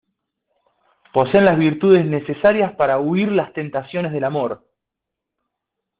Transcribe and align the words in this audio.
poseen 1.13 1.45
la 1.45 1.53
virtud 1.53 1.95
necesaria 1.99 2.75
para 2.75 2.97
huir 2.99 3.31
las 3.31 3.53
tentaciones 3.53 4.11
del 4.11 4.23
amor. 4.23 4.65